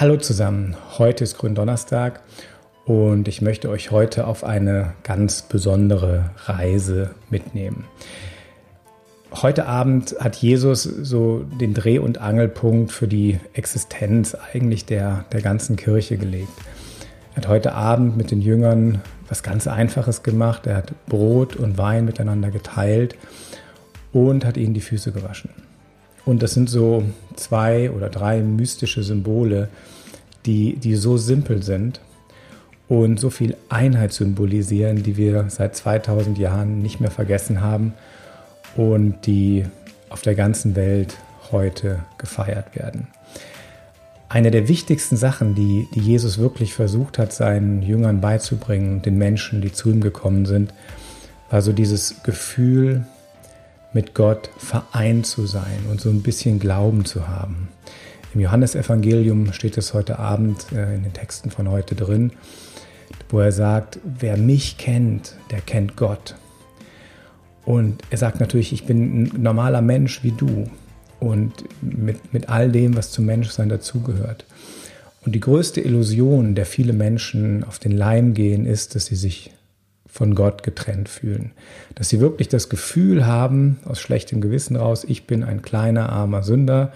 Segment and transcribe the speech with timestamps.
[0.00, 2.22] Hallo zusammen, heute ist Gründonnerstag
[2.86, 7.84] und ich möchte euch heute auf eine ganz besondere Reise mitnehmen.
[9.30, 15.42] Heute Abend hat Jesus so den Dreh- und Angelpunkt für die Existenz eigentlich der, der
[15.42, 16.48] ganzen Kirche gelegt.
[17.32, 20.66] Er hat heute Abend mit den Jüngern was ganz Einfaches gemacht.
[20.66, 23.16] Er hat Brot und Wein miteinander geteilt
[24.14, 25.50] und hat ihnen die Füße gewaschen.
[26.24, 27.02] Und das sind so
[27.36, 29.68] zwei oder drei mystische Symbole,
[30.46, 32.00] die, die so simpel sind
[32.88, 37.94] und so viel Einheit symbolisieren, die wir seit 2000 Jahren nicht mehr vergessen haben
[38.76, 39.64] und die
[40.08, 41.16] auf der ganzen Welt
[41.52, 43.08] heute gefeiert werden.
[44.28, 49.60] Eine der wichtigsten Sachen, die, die Jesus wirklich versucht hat, seinen Jüngern beizubringen, den Menschen,
[49.60, 50.72] die zu ihm gekommen sind,
[51.50, 53.04] war so dieses Gefühl,
[53.92, 57.68] mit Gott vereint zu sein und so ein bisschen Glauben zu haben.
[58.32, 62.30] Im Johannesevangelium steht es heute Abend äh, in den Texten von heute drin,
[63.28, 66.36] wo er sagt, wer mich kennt, der kennt Gott.
[67.64, 70.70] Und er sagt natürlich, ich bin ein normaler Mensch wie du
[71.18, 74.44] und mit, mit all dem, was zum Menschsein dazugehört.
[75.26, 79.50] Und die größte Illusion, der viele Menschen auf den Leim gehen, ist, dass sie sich
[80.06, 81.50] von Gott getrennt fühlen.
[81.96, 86.42] Dass sie wirklich das Gefühl haben, aus schlechtem Gewissen raus, ich bin ein kleiner, armer
[86.42, 86.92] Sünder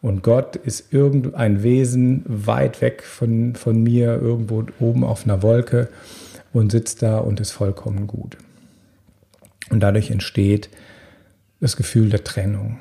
[0.00, 5.88] und Gott ist irgendein Wesen weit weg von, von mir, irgendwo oben auf einer Wolke
[6.52, 8.36] und sitzt da und ist vollkommen gut.
[9.70, 10.70] Und dadurch entsteht
[11.60, 12.78] das Gefühl der Trennung.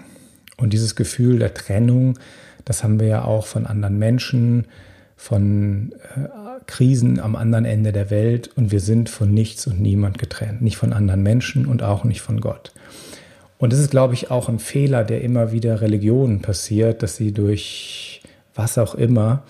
[0.57, 2.17] Und dieses Gefühl der Trennung,
[2.65, 4.65] das haben wir ja auch von anderen Menschen,
[5.15, 6.27] von äh,
[6.67, 10.61] Krisen am anderen Ende der Welt und wir sind von nichts und niemand getrennt.
[10.61, 12.71] Nicht von anderen Menschen und auch nicht von Gott.
[13.59, 17.31] Und das ist, glaube ich, auch ein Fehler, der immer wieder Religionen passiert, dass sie
[17.31, 18.21] durch
[18.53, 19.43] was auch immer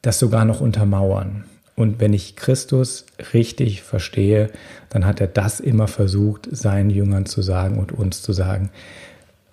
[0.00, 1.44] das sogar noch untermauern.
[1.74, 4.50] Und wenn ich Christus richtig verstehe,
[4.90, 8.70] dann hat er das immer versucht, seinen Jüngern zu sagen und uns zu sagen,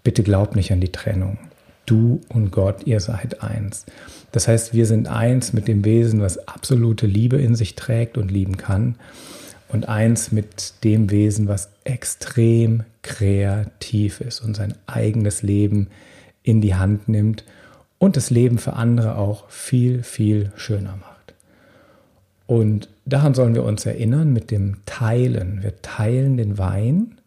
[0.03, 1.37] bitte glaub nicht an die Trennung.
[1.85, 3.85] Du und Gott, ihr seid eins.
[4.31, 8.29] Das heißt, wir sind eins mit dem Wesen, was absolute Liebe in sich trägt und
[8.29, 8.95] lieben kann
[9.69, 15.87] und eins mit dem Wesen, was extrem kreativ ist und sein eigenes Leben
[16.43, 17.45] in die Hand nimmt
[17.99, 21.35] und das Leben für andere auch viel, viel schöner macht.
[22.47, 25.61] Und daran sollen wir uns erinnern mit dem Teilen.
[25.61, 27.19] Wir teilen den Wein.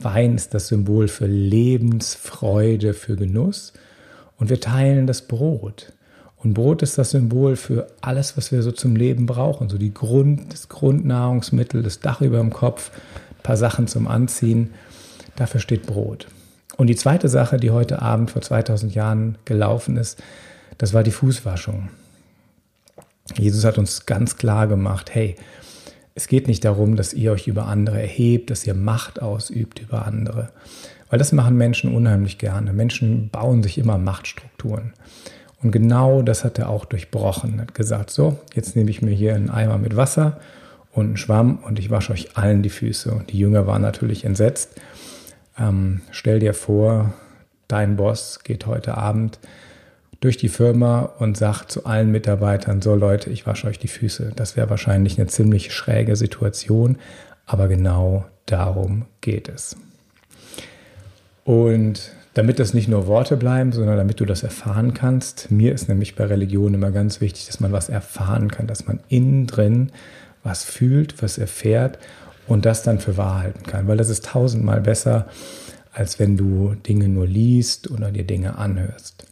[0.00, 3.72] Wein ist das Symbol für Lebensfreude, für Genuss.
[4.36, 5.92] Und wir teilen das Brot.
[6.44, 9.70] Und Brot ist das Symbol für alles, was wir so zum Leben brauchen.
[9.70, 12.90] So die Grund, das Grundnahrungsmittel, das Dach über dem Kopf,
[13.38, 14.74] ein paar Sachen zum Anziehen.
[15.36, 16.28] Dafür steht Brot.
[16.76, 20.22] Und die zweite Sache, die heute Abend vor 2000 Jahren gelaufen ist,
[20.76, 21.88] das war die Fußwaschung.
[23.36, 25.36] Jesus hat uns ganz klar gemacht, hey,
[26.14, 30.06] es geht nicht darum, dass ihr euch über andere erhebt, dass ihr Macht ausübt über
[30.06, 30.50] andere.
[31.08, 32.72] Weil das machen Menschen unheimlich gerne.
[32.74, 34.92] Menschen bauen sich immer Machtstrukturen.
[35.64, 37.54] Und genau das hat er auch durchbrochen.
[37.54, 40.38] Er hat gesagt, so, jetzt nehme ich mir hier einen Eimer mit Wasser
[40.92, 43.10] und einen Schwamm und ich wasche euch allen die Füße.
[43.10, 44.78] Und die Jünger waren natürlich entsetzt.
[45.58, 47.14] Ähm, stell dir vor,
[47.66, 49.38] dein Boss geht heute Abend
[50.20, 54.32] durch die Firma und sagt zu allen Mitarbeitern, so Leute, ich wasche euch die Füße.
[54.36, 56.98] Das wäre wahrscheinlich eine ziemlich schräge Situation,
[57.46, 59.78] aber genau darum geht es.
[61.44, 65.50] Und damit das nicht nur Worte bleiben, sondern damit du das erfahren kannst.
[65.50, 69.00] Mir ist nämlich bei Religion immer ganz wichtig, dass man was erfahren kann, dass man
[69.08, 69.92] innen drin
[70.42, 71.98] was fühlt, was erfährt
[72.46, 75.26] und das dann für wahr halten kann, weil das ist tausendmal besser,
[75.92, 79.26] als wenn du Dinge nur liest oder dir Dinge anhörst.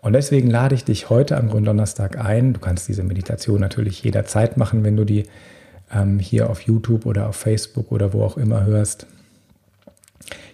[0.00, 2.54] Und deswegen lade ich dich heute am Gründonnerstag ein.
[2.54, 5.24] Du kannst diese Meditation natürlich jederzeit machen, wenn du die
[5.94, 9.06] ähm, hier auf YouTube oder auf Facebook oder wo auch immer hörst.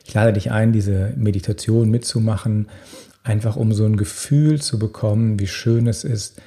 [0.09, 2.69] Ich lade dich ein, diese Meditation mitzumachen,
[3.25, 6.41] einfach um so ein Gefühl zu bekommen, wie schön es ist,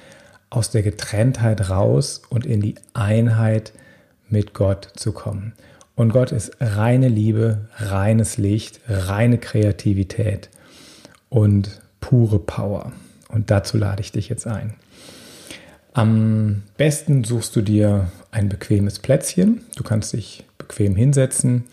[0.50, 3.72] aus der Getrenntheit raus und in die Einheit
[4.28, 5.52] mit Gott zu kommen.
[5.94, 10.50] Und Gott ist reine Liebe, reines Licht, reine Kreativität
[11.28, 12.90] und pure Power.
[13.28, 14.74] Und dazu lade ich dich jetzt ein.
[15.92, 19.60] Am besten suchst du dir ein bequemes Plätzchen.
[19.76, 21.64] Du kannst dich bequem hinsetzen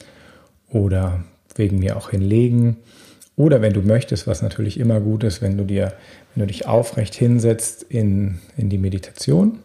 [0.70, 1.24] oder
[1.60, 2.78] wegen mir auch hinlegen.
[3.36, 5.94] Oder wenn du möchtest, was natürlich immer gut ist, wenn du dir,
[6.34, 9.60] wenn du dich aufrecht hinsetzt in, in die Meditation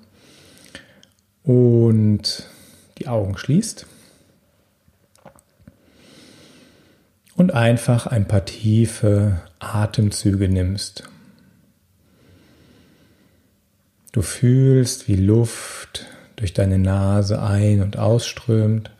[1.42, 2.48] und
[2.98, 3.86] die Augen schließt
[7.36, 11.08] und einfach ein paar tiefe Atemzüge nimmst.
[14.12, 16.06] Du fühlst, wie Luft
[16.36, 18.90] durch deine Nase ein- und ausströmt.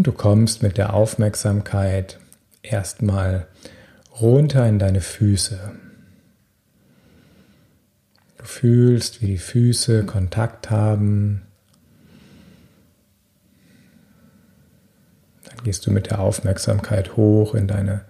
[0.00, 2.18] Und du kommst mit der Aufmerksamkeit
[2.62, 3.46] erstmal
[4.18, 5.72] runter in deine Füße.
[8.38, 11.42] Du fühlst, wie die Füße Kontakt haben.
[15.44, 18.06] Dann gehst du mit der Aufmerksamkeit hoch in deine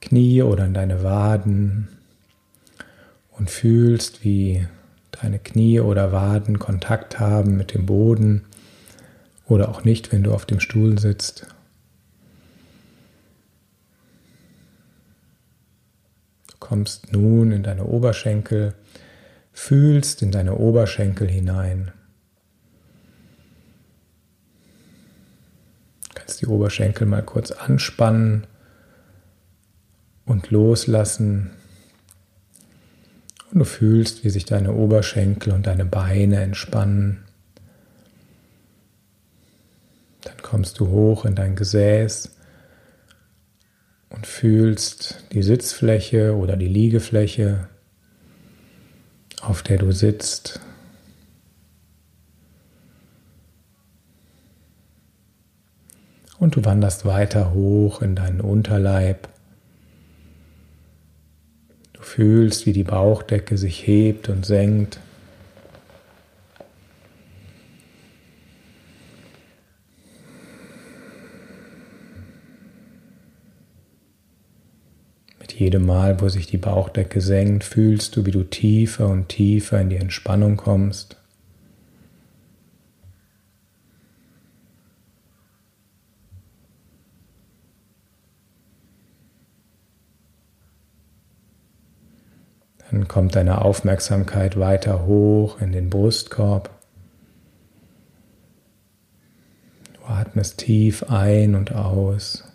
[0.00, 1.88] Knie oder in deine Waden
[3.32, 4.66] und fühlst, wie
[5.20, 8.46] deine Knie oder Waden Kontakt haben mit dem Boden
[9.50, 11.46] oder auch nicht, wenn du auf dem Stuhl sitzt.
[16.46, 18.74] Du kommst nun in deine Oberschenkel,
[19.52, 21.90] fühlst in deine Oberschenkel hinein.
[26.08, 28.46] Du kannst die Oberschenkel mal kurz anspannen
[30.26, 31.50] und loslassen.
[33.50, 37.24] Und du fühlst, wie sich deine Oberschenkel und deine Beine entspannen.
[40.22, 42.36] Dann kommst du hoch in dein Gesäß
[44.10, 47.68] und fühlst die Sitzfläche oder die Liegefläche,
[49.40, 50.60] auf der du sitzt.
[56.38, 59.28] Und du wanderst weiter hoch in deinen Unterleib.
[61.92, 65.00] Du fühlst, wie die Bauchdecke sich hebt und senkt.
[75.60, 79.90] Jedem Mal, wo sich die Bauchdecke senkt, fühlst du, wie du tiefer und tiefer in
[79.90, 81.16] die Entspannung kommst.
[92.90, 96.70] Dann kommt deine Aufmerksamkeit weiter hoch in den Brustkorb.
[99.92, 102.49] Du atmest tief ein und aus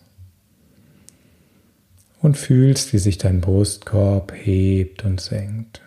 [2.26, 5.82] und fühlst, wie sich dein Brustkorb hebt und senkt.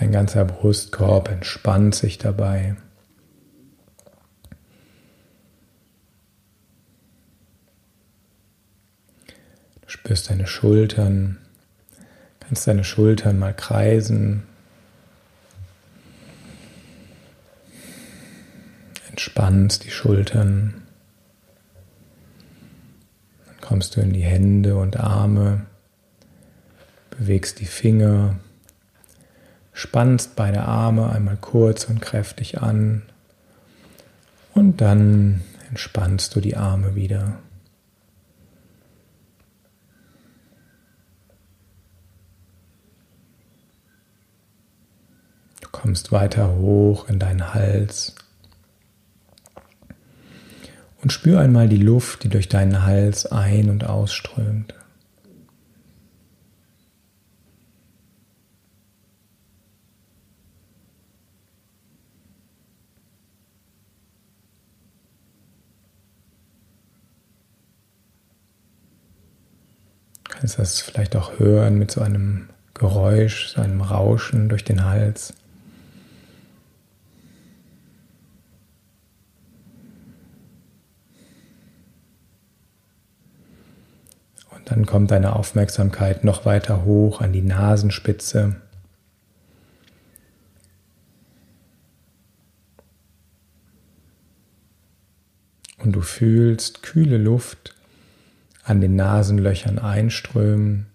[0.00, 2.76] Dein ganzer Brustkorb entspannt sich dabei.
[9.82, 11.36] Du spürst deine Schultern,
[12.40, 14.44] kannst deine Schultern mal kreisen,
[19.12, 20.82] entspannst die Schultern.
[23.46, 25.66] Dann kommst du in die Hände und Arme,
[27.10, 28.40] bewegst die Finger,
[29.74, 33.02] spannst beide Arme einmal kurz und kräftig an
[34.54, 37.38] und dann entspannst du die Arme wieder.
[45.60, 48.14] Du kommst weiter hoch in deinen Hals
[51.02, 54.74] und spür einmal die Luft, die durch deinen Hals ein- und ausströmt.
[70.24, 74.84] Du kannst das vielleicht auch hören mit so einem Geräusch, so einem Rauschen durch den
[74.84, 75.34] Hals.
[84.64, 88.56] Dann kommt deine Aufmerksamkeit noch weiter hoch an die Nasenspitze.
[95.78, 97.74] Und du fühlst kühle Luft
[98.64, 100.86] an den Nasenlöchern einströmen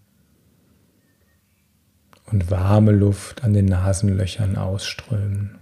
[2.26, 5.60] und warme Luft an den Nasenlöchern ausströmen.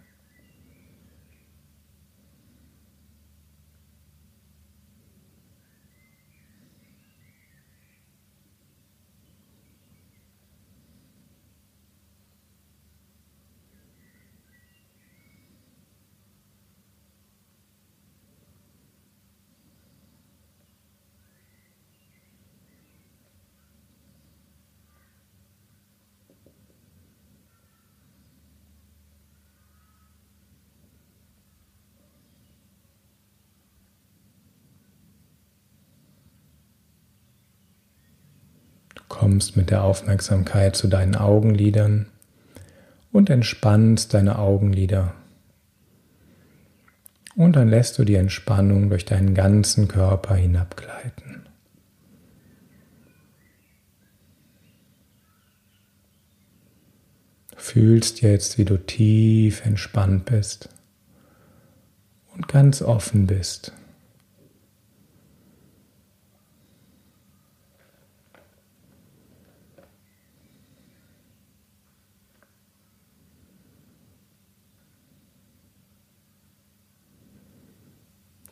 [39.26, 42.06] Kommst mit der Aufmerksamkeit zu deinen Augenlidern
[43.12, 45.16] und entspannst deine Augenlider.
[47.36, 51.48] Und dann lässt du die Entspannung durch deinen ganzen Körper hinabgleiten.
[57.56, 60.70] fühlst jetzt, wie du tief entspannt bist
[62.36, 63.74] und ganz offen bist.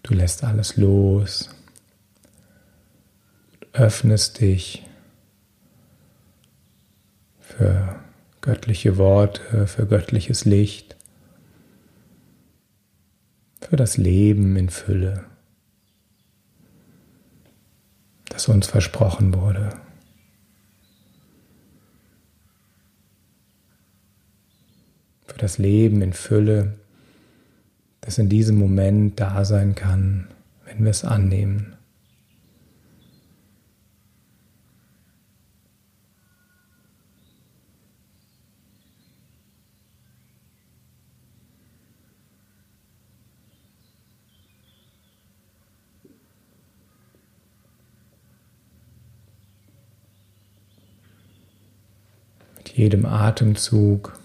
[0.03, 1.49] Du lässt alles los,
[3.71, 4.85] öffnest dich
[7.39, 7.99] für
[8.41, 10.97] göttliche Worte, für göttliches Licht,
[13.61, 15.23] für das Leben in Fülle,
[18.25, 19.69] das uns versprochen wurde.
[25.27, 26.77] Für das Leben in Fülle,
[28.05, 30.27] das in diesem Moment da sein kann,
[30.65, 31.73] wenn wir es annehmen.
[52.57, 54.19] Mit jedem Atemzug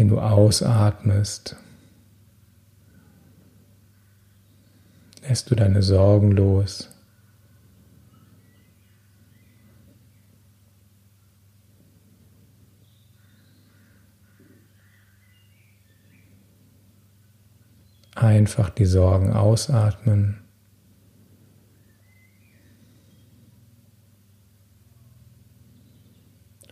[0.00, 1.56] den du ausatmest,
[5.28, 6.88] lässt du deine Sorgen los.
[18.14, 20.49] Einfach die Sorgen ausatmen.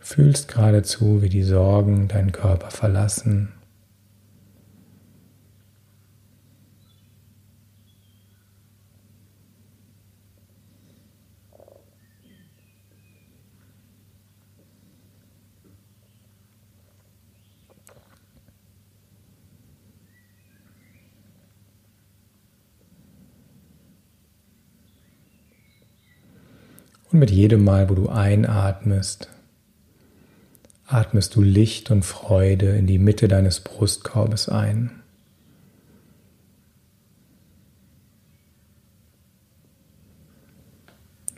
[0.09, 3.53] Fühlst geradezu, wie die Sorgen deinen Körper verlassen.
[27.13, 29.29] Und mit jedem Mal, wo du einatmest,
[30.89, 35.03] atmest du Licht und Freude in die Mitte deines Brustkorbes ein.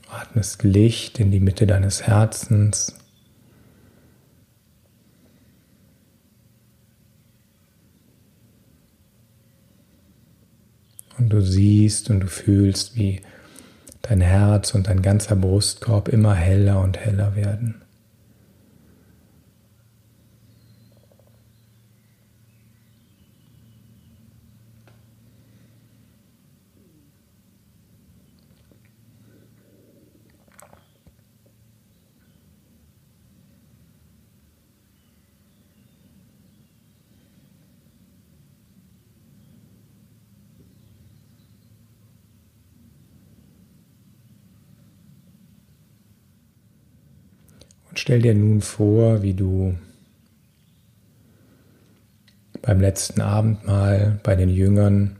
[0.08, 2.96] Atmest Licht in die Mitte deines Herzens.
[11.18, 13.20] Und du siehst und du fühlst, wie
[14.02, 17.82] dein Herz und dein ganzer Brustkorb immer heller und heller werden.
[48.02, 49.76] Stell dir nun vor, wie du
[52.62, 55.16] beim letzten Abendmahl bei den Jüngern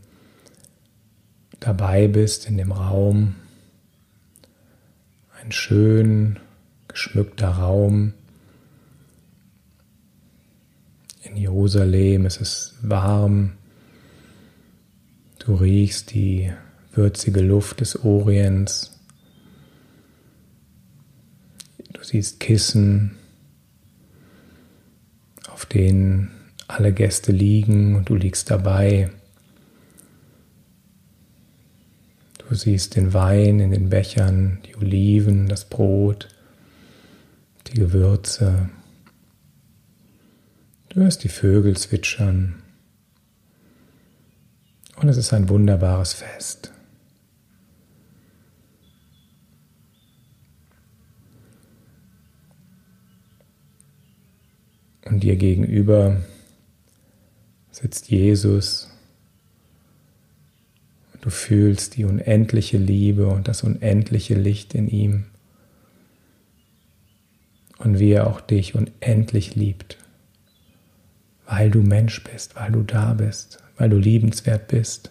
[1.60, 3.34] dabei bist in dem Raum.
[5.42, 6.38] Ein schön
[6.88, 8.14] geschmückter Raum.
[11.22, 13.52] In Jerusalem es ist warm.
[15.38, 16.50] Du riechst die
[16.94, 19.00] würzige Luft des Orients.
[22.02, 23.16] Siehst Kissen,
[25.49, 26.30] auf denen
[26.69, 29.11] alle Gäste liegen und du liegst dabei.
[32.38, 36.28] Du siehst den Wein in den Bechern, die Oliven, das Brot,
[37.69, 38.71] die Gewürze.
[40.88, 42.62] Du hörst die Vögel zwitschern.
[44.97, 46.73] Und es ist ein wunderbares Fest.
[55.11, 56.19] Und dir gegenüber
[57.73, 58.88] sitzt Jesus.
[61.21, 65.26] Du fühlst die unendliche Liebe und das unendliche Licht in ihm.
[67.79, 69.99] Und wie er auch dich unendlich liebt.
[71.45, 75.11] Weil du Mensch bist, weil du da bist, weil du liebenswert bist.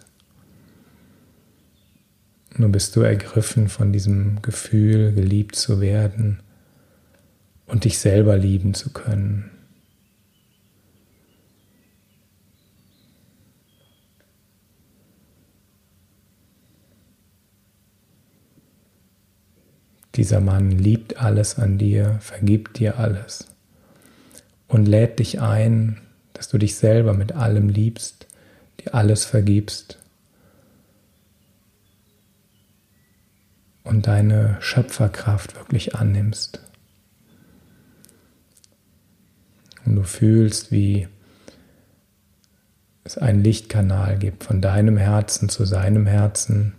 [2.56, 6.40] Nur bist du ergriffen von diesem Gefühl, geliebt zu werden
[7.66, 9.50] und dich selber lieben zu können.
[20.16, 23.46] Dieser Mann liebt alles an dir, vergibt dir alles
[24.66, 26.00] und lädt dich ein,
[26.32, 28.26] dass du dich selber mit allem liebst,
[28.80, 29.98] dir alles vergibst
[33.84, 36.60] und deine Schöpferkraft wirklich annimmst.
[39.84, 41.08] Und du fühlst, wie
[43.04, 46.74] es einen Lichtkanal gibt von deinem Herzen zu seinem Herzen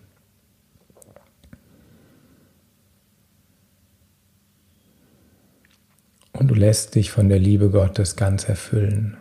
[6.41, 9.15] und du lässt dich von der Liebe Gottes ganz erfüllen.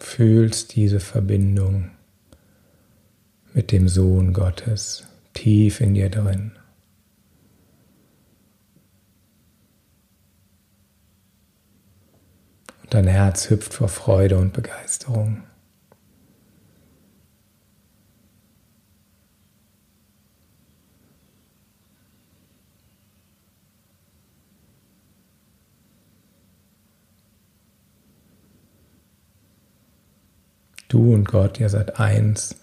[0.00, 1.92] Fühlst diese Verbindung
[3.54, 6.50] mit dem Sohn Gottes tief in dir drin.
[12.82, 15.44] Und dein Herz hüpft vor Freude und Begeisterung.
[30.88, 32.56] Du Gott, ihr seid eins.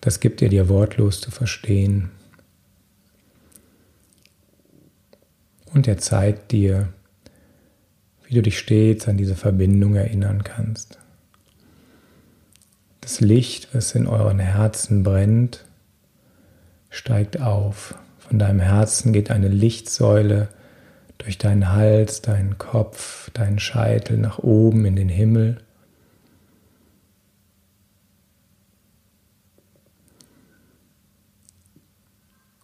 [0.00, 2.10] Das gibt ihr dir wortlos zu verstehen.
[5.72, 6.88] Und er zeigt dir,
[8.24, 10.98] wie du dich stets an diese Verbindung erinnern kannst.
[13.00, 15.64] Das Licht, was in euren Herzen brennt,
[16.88, 17.94] steigt auf.
[18.18, 20.48] Von deinem Herzen geht eine Lichtsäule
[21.18, 25.58] durch deinen Hals, deinen Kopf, deinen Scheitel nach oben in den Himmel.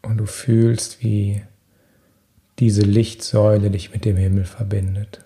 [0.08, 1.42] Und du fühlst, wie
[2.58, 5.22] diese Lichtsäule dich mit dem Himmel verbindet.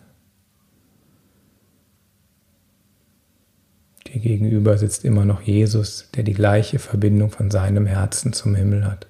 [4.08, 8.84] Dir gegenüber sitzt immer noch Jesus, der die gleiche Verbindung von seinem Herzen zum Himmel
[8.84, 9.06] hat.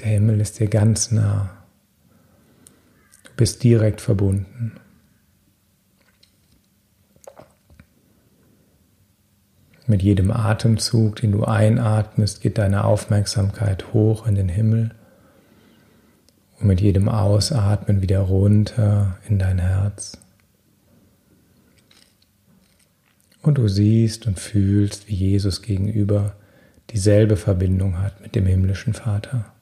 [0.00, 1.64] Der Himmel ist dir ganz nah.
[3.24, 4.78] Du bist direkt verbunden.
[9.88, 14.90] Mit jedem Atemzug, den du einatmest, geht deine Aufmerksamkeit hoch in den Himmel
[16.58, 20.18] und mit jedem Ausatmen wieder runter in dein Herz.
[23.42, 26.34] Und du siehst und fühlst, wie Jesus gegenüber
[26.90, 29.52] dieselbe Verbindung hat mit dem himmlischen Vater.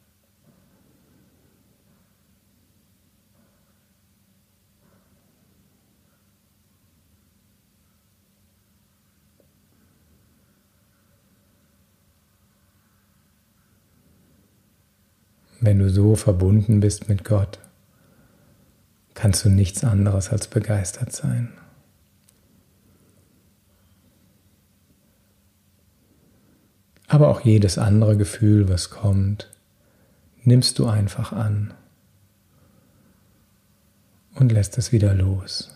[15.64, 17.58] Wenn du so verbunden bist mit Gott,
[19.14, 21.54] kannst du nichts anderes als begeistert sein.
[27.08, 29.50] Aber auch jedes andere Gefühl, was kommt,
[30.42, 31.72] nimmst du einfach an
[34.34, 35.74] und lässt es wieder los.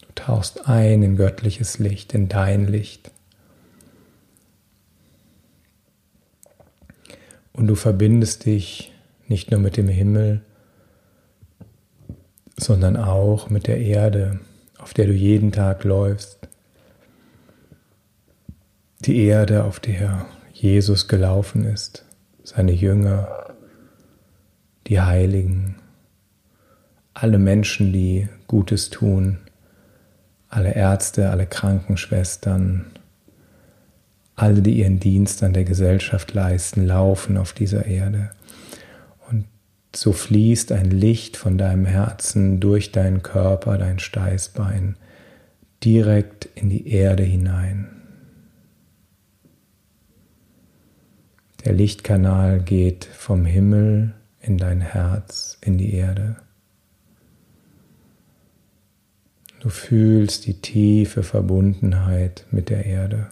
[0.00, 3.12] Du tauchst ein in göttliches Licht, in dein Licht.
[7.52, 8.92] Und du verbindest dich
[9.28, 10.42] nicht nur mit dem Himmel,
[12.56, 14.40] sondern auch mit der Erde,
[14.78, 16.38] auf der du jeden Tag läufst.
[19.00, 22.04] Die Erde, auf der Jesus gelaufen ist,
[22.42, 23.54] seine Jünger,
[24.86, 25.76] die Heiligen,
[27.14, 29.38] alle Menschen, die Gutes tun,
[30.48, 32.86] alle Ärzte, alle Krankenschwestern,
[34.40, 38.30] alle, die ihren Dienst an der Gesellschaft leisten, laufen auf dieser Erde.
[39.30, 39.44] Und
[39.94, 44.96] so fließt ein Licht von deinem Herzen durch deinen Körper, dein Steißbein,
[45.84, 47.88] direkt in die Erde hinein.
[51.64, 56.36] Der Lichtkanal geht vom Himmel in dein Herz, in die Erde.
[59.60, 63.26] Du fühlst die tiefe Verbundenheit mit der Erde.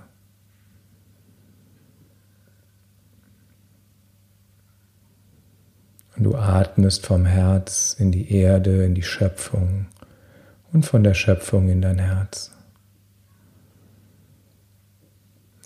[6.18, 9.86] Und du atmest vom Herz in die Erde, in die Schöpfung
[10.72, 12.50] und von der Schöpfung in dein Herz.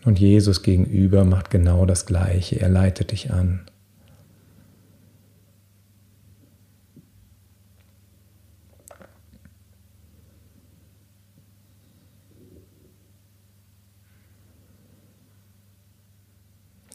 [0.05, 2.61] Und Jesus gegenüber macht genau das Gleiche.
[2.61, 3.63] Er leitet dich an.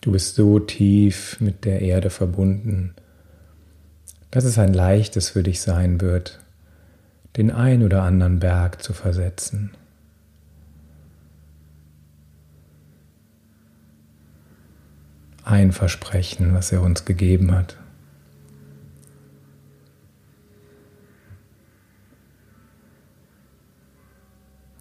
[0.02, 2.94] Du bist so tief mit der Erde verbunden
[4.32, 6.40] dass es ein leichtes für dich sein wird,
[7.38, 9.72] den ein oder anderen Berg zu versetzen.
[15.44, 17.78] Ein Versprechen, was er uns gegeben hat.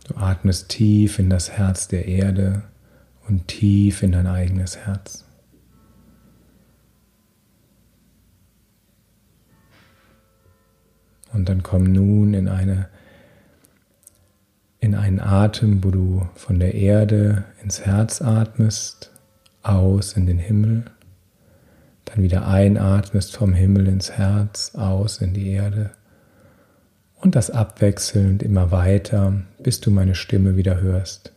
[0.09, 2.63] Du atmest tief in das Herz der Erde
[3.29, 5.26] und tief in dein eigenes Herz.
[11.37, 12.89] Und dann komm nun in eine
[14.81, 19.11] in einen Atem, wo du von der Erde ins Herz atmest,
[19.63, 20.85] aus in den Himmel,
[22.05, 25.91] dann wieder einatmest vom Himmel ins Herz, aus in die Erde
[27.21, 31.33] und das abwechselnd immer weiter, bis du meine Stimme wieder hörst.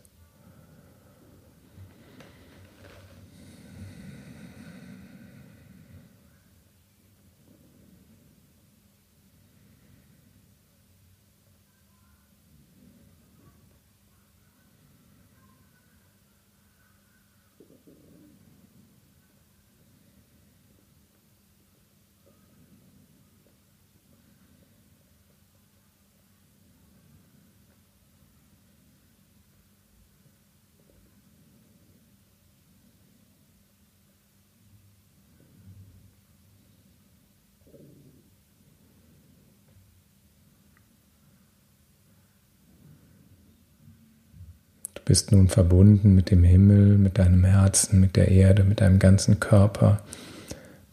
[45.10, 49.40] Bist nun verbunden mit dem Himmel, mit deinem Herzen, mit der Erde, mit deinem ganzen
[49.40, 50.04] Körper,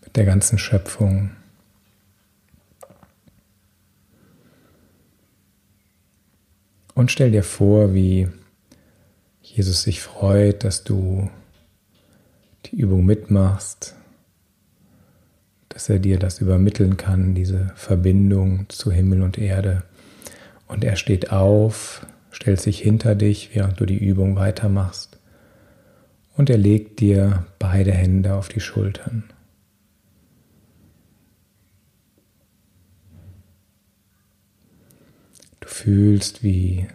[0.03, 1.29] mit der ganzen Schöpfung.
[6.95, 8.27] Und stell dir vor, wie
[9.43, 11.29] Jesus sich freut, dass du
[12.65, 13.93] die Übung mitmachst,
[15.69, 19.83] dass er dir das übermitteln kann, diese Verbindung zu Himmel und Erde.
[20.67, 22.03] Und er steht auf,
[22.37, 25.17] stellt sich hinter dich, während du die Übung weitermachst,
[26.35, 29.23] und er legt dir beide Hände auf die Schultern.
[35.61, 36.85] Du fühlst, wie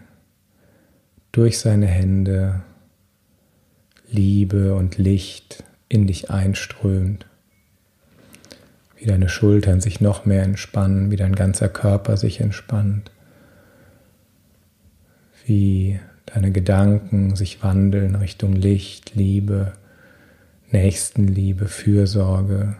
[1.32, 2.62] durch seine Hände
[4.08, 7.26] Liebe und Licht in dich einströmt,
[8.96, 13.10] wie deine Schultern sich noch mehr entspannen, wie dein ganzer Körper sich entspannt
[15.46, 19.72] wie deine Gedanken sich wandeln Richtung Licht, Liebe,
[20.70, 22.76] Nächstenliebe, Fürsorge,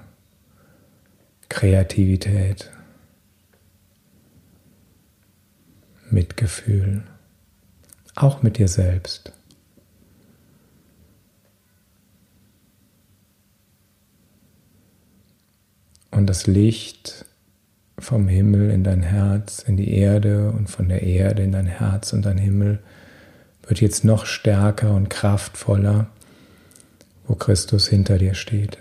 [1.49, 2.71] Kreativität,
[6.11, 7.03] Mitgefühl,
[8.15, 9.33] auch mit dir selbst.
[16.11, 17.25] Und das Licht
[18.03, 22.13] vom Himmel in dein Herz, in die Erde und von der Erde in dein Herz
[22.13, 22.81] und dein Himmel
[23.67, 26.09] wird jetzt noch stärker und kraftvoller,
[27.27, 28.79] wo Christus hinter dir steht.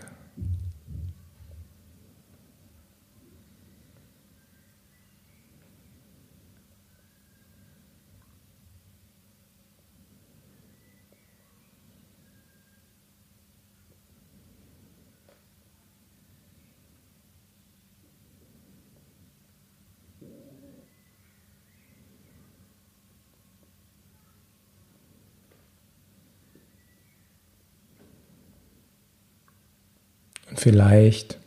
[30.52, 31.38] Und vielleicht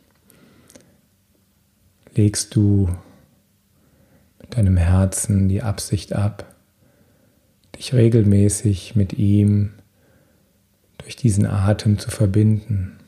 [2.13, 2.95] legst du
[4.39, 6.55] mit deinem Herzen die Absicht ab,
[7.75, 9.71] dich regelmäßig mit ihm
[10.99, 12.99] durch diesen Atem zu verbinden,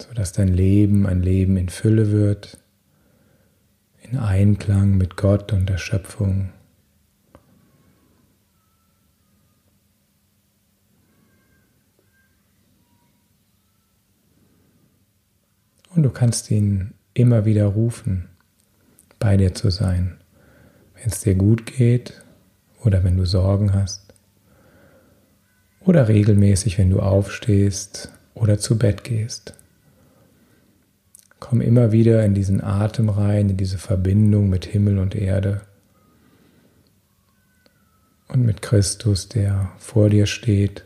[0.00, 2.58] sodass dein Leben ein Leben in Fülle wird,
[4.08, 6.50] in Einklang mit Gott und der Schöpfung.
[16.04, 18.28] Du kannst ihn immer wieder rufen,
[19.18, 20.18] bei dir zu sein,
[20.94, 22.22] wenn es dir gut geht
[22.82, 24.12] oder wenn du Sorgen hast.
[25.80, 29.54] Oder regelmäßig, wenn du aufstehst oder zu Bett gehst.
[31.40, 35.62] Komm immer wieder in diesen Atem rein, in diese Verbindung mit Himmel und Erde
[38.28, 40.84] und mit Christus, der vor dir steht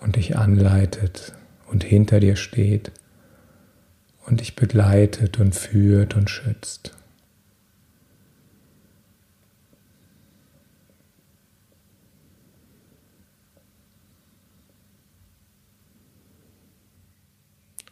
[0.00, 1.32] und dich anleitet
[1.66, 2.92] und hinter dir steht
[4.28, 6.94] und dich begleitet und führt und schützt.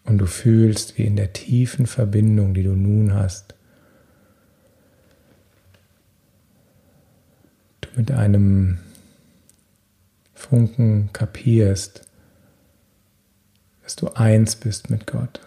[0.04, 3.54] Und du fühlst, wie in der tiefen Verbindung, die du nun hast,
[7.80, 8.78] du mit einem
[10.34, 12.02] Funken kapierst,
[13.82, 15.40] dass du eins bist mit Gott.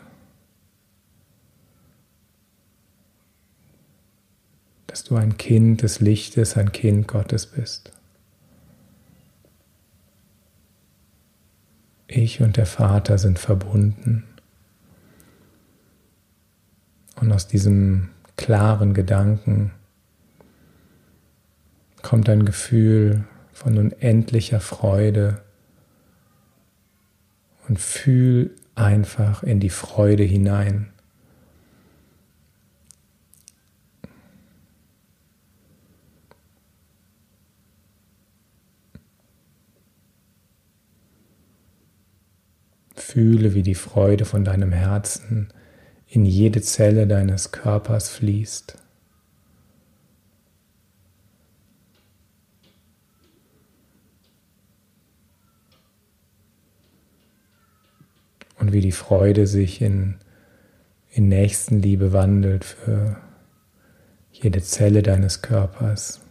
[4.90, 7.92] Dass du ein Kind des Lichtes, ein Kind Gottes bist.
[12.08, 14.24] Ich und der Vater sind verbunden.
[17.18, 19.72] Und aus diesem klaren Gedanken
[22.02, 25.44] kommt ein Gefühl von unendlicher Freude
[27.68, 30.90] und fühl einfach in die Freude hinein.
[43.10, 45.48] Fühle, wie die Freude von deinem Herzen
[46.06, 48.78] in jede Zelle deines Körpers fließt.
[58.60, 60.18] Und wie die Freude sich in,
[61.10, 63.18] in Nächstenliebe wandelt für
[64.32, 66.22] jede Zelle deines Körpers,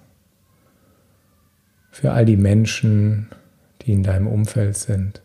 [1.90, 3.30] für all die Menschen,
[3.82, 5.22] die in deinem Umfeld sind.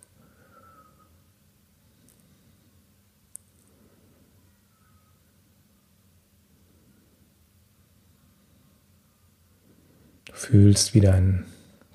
[10.44, 11.46] Fühlst, wie dein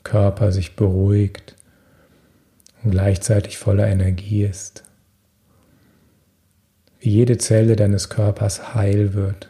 [0.04, 1.54] Körper sich beruhigt
[2.82, 4.84] und gleichzeitig voller Energie ist.
[7.00, 9.48] Wie jede Zelle deines Körpers heil wird,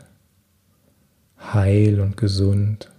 [1.38, 2.90] heil und gesund.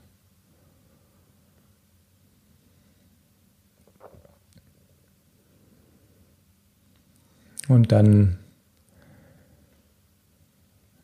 [7.67, 8.39] Und dann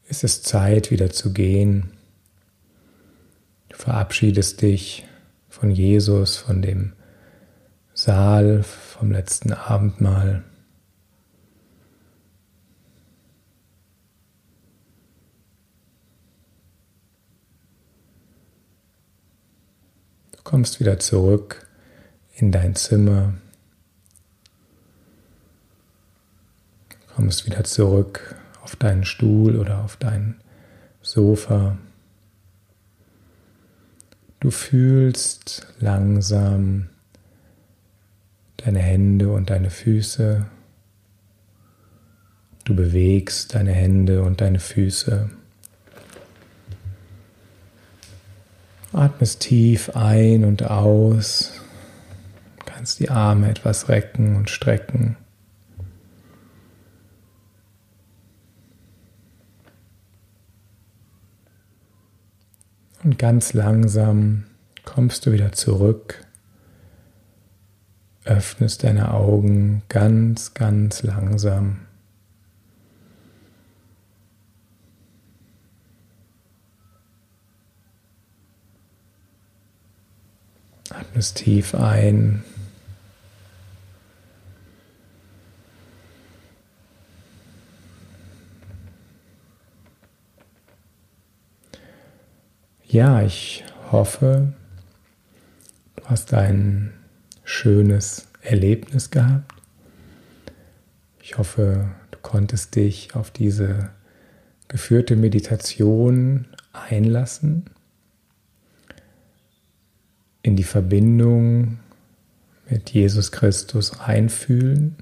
[0.07, 1.91] ist es Zeit, wieder zu gehen.
[3.85, 5.05] Verabschiedest dich
[5.47, 6.93] von Jesus, von dem
[7.93, 10.43] Saal, vom letzten Abendmahl.
[20.31, 21.67] Du kommst wieder zurück
[22.33, 23.35] in dein Zimmer.
[26.89, 30.41] Du kommst wieder zurück auf deinen Stuhl oder auf dein
[31.03, 31.77] Sofa.
[34.45, 36.89] Du fühlst langsam
[38.57, 40.45] deine Hände und deine Füße.
[42.63, 45.31] Du bewegst deine Hände und deine Füße.
[48.93, 51.59] Atmest tief ein und aus.
[52.59, 55.17] Du kannst die Arme etwas recken und strecken.
[63.05, 64.45] Und ganz langsam
[64.83, 66.25] kommst du wieder zurück,
[68.23, 71.81] öffnest deine Augen ganz, ganz langsam.
[80.89, 82.43] Atmest tief ein.
[92.95, 94.53] Ja, ich hoffe,
[95.97, 96.93] du hast ein
[97.43, 99.53] schönes Erlebnis gehabt.
[101.21, 103.89] Ich hoffe, du konntest dich auf diese
[104.69, 107.65] geführte Meditation einlassen,
[110.41, 111.79] in die Verbindung
[112.69, 114.95] mit Jesus Christus einfühlen.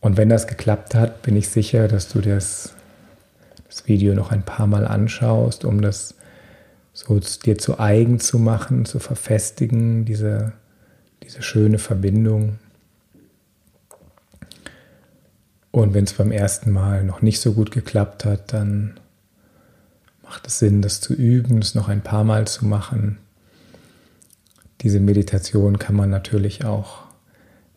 [0.00, 2.74] Und wenn das geklappt hat, bin ich sicher, dass du das
[3.78, 6.14] das Video noch ein paar Mal anschaust, um das
[6.92, 10.52] so dir zu eigen zu machen, zu verfestigen, diese,
[11.22, 12.58] diese schöne Verbindung.
[15.70, 18.98] Und wenn es beim ersten Mal noch nicht so gut geklappt hat, dann
[20.24, 23.18] macht es Sinn, das zu üben, es noch ein paar Mal zu machen.
[24.80, 27.04] Diese Meditation kann man natürlich auch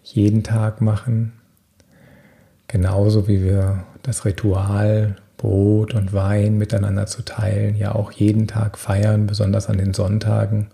[0.03, 1.33] jeden Tag machen,
[2.67, 8.77] genauso wie wir das Ritual Brot und Wein miteinander zu teilen, ja auch jeden Tag
[8.77, 10.67] feiern, besonders an den Sonntagen.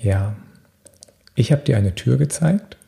[0.00, 0.34] Ja,
[1.34, 2.78] ich habe dir eine Tür gezeigt.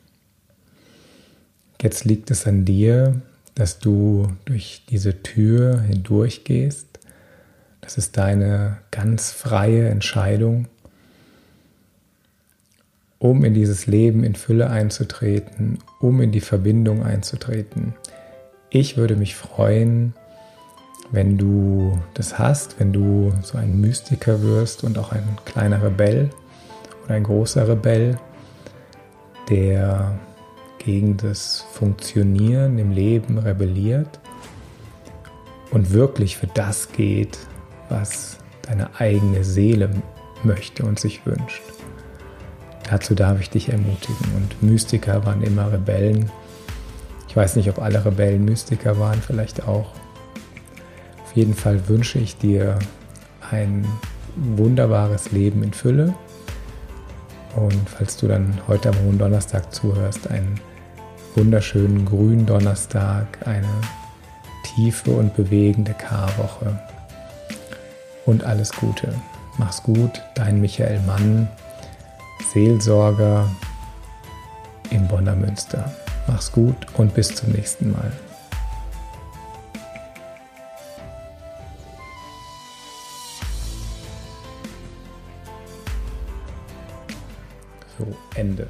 [1.79, 3.21] Jetzt liegt es an dir,
[3.53, 6.87] dass du durch diese Tür hindurchgehst.
[7.81, 10.67] Das ist deine ganz freie Entscheidung.
[13.21, 17.93] Um in dieses Leben in Fülle einzutreten, um in die Verbindung einzutreten.
[18.71, 20.15] Ich würde mich freuen,
[21.11, 26.31] wenn du das hast, wenn du so ein Mystiker wirst und auch ein kleiner Rebell
[27.05, 28.17] oder ein großer Rebell,
[29.49, 30.17] der
[30.79, 34.19] gegen das Funktionieren im Leben rebelliert
[35.69, 37.37] und wirklich für das geht,
[37.87, 39.91] was deine eigene Seele
[40.43, 41.61] möchte und sich wünscht.
[42.91, 44.33] Dazu darf ich dich ermutigen.
[44.35, 46.29] Und Mystiker waren immer Rebellen.
[47.29, 49.93] Ich weiß nicht, ob alle Rebellen Mystiker waren, vielleicht auch.
[51.23, 52.77] Auf jeden Fall wünsche ich dir
[53.49, 53.85] ein
[54.35, 56.13] wunderbares Leben in Fülle.
[57.55, 60.59] Und falls du dann heute am Hohen Donnerstag zuhörst, einen
[61.35, 63.69] wunderschönen grünen Donnerstag, eine
[64.75, 66.77] tiefe und bewegende Karwoche.
[68.25, 69.13] Und alles Gute.
[69.57, 71.47] Mach's gut, dein Michael Mann,
[72.41, 73.49] Seelsorger
[74.89, 75.91] im Bonner Münster.
[76.27, 78.11] Mach's gut und bis zum nächsten Mal.
[87.97, 88.67] So, Ende.